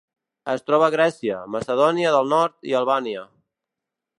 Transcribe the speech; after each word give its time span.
Es 0.53 0.63
troba 0.69 0.87
a 0.87 0.93
Grècia, 0.95 1.35
Macedònia 1.57 2.15
del 2.17 2.33
Nord 2.35 2.57
i 2.71 2.77
Albània. 2.81 3.27